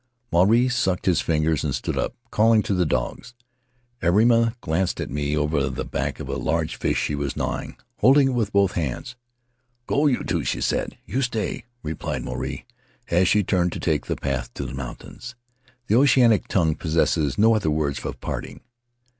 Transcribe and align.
Maruae 0.31 0.67
sucked 0.67 1.05
his 1.05 1.21
fingers 1.21 1.63
and 1.63 1.75
stood 1.75 1.95
up, 1.95 2.15
calling 2.31 2.63
to 2.63 2.73
the 2.73 2.87
dogs. 2.87 3.35
Airima 4.01 4.55
glanced 4.59 4.99
at 4.99 5.11
me 5.11 5.37
over 5.37 5.69
the 5.69 5.85
back 5.85 6.19
of 6.19 6.27
a 6.27 6.37
large 6.37 6.75
fish 6.75 6.97
she 6.97 7.13
was 7.13 7.35
gnawing, 7.37 7.77
holding 7.99 8.29
it 8.29 8.31
with 8.31 8.51
both 8.51 8.71
hands. 8.71 9.11
Faery 9.11 9.13
Lands 9.13 9.13
of 9.13 9.37
the 9.45 9.73
South 9.75 9.77
Seas 9.77 9.83
"Go, 9.85 10.07
you 10.07 10.23
two," 10.23 10.43
she 10.43 10.61
said. 10.61 10.97
"You 11.05 11.21
stay," 11.21 11.65
replied 11.83 12.23
Maruae, 12.23 12.65
as 13.11 13.31
he 13.33 13.43
turned 13.43 13.73
to 13.73 13.79
take 13.79 14.07
the 14.07 14.15
path 14.15 14.51
to 14.55 14.65
the 14.65 14.73
mountains. 14.73 15.35
The 15.85 15.93
oceanic 15.97 16.47
tongue 16.47 16.73
possesses 16.73 17.37
no 17.37 17.53
other 17.53 17.69
words 17.69 18.03
of 18.03 18.19
parting. 18.19 18.61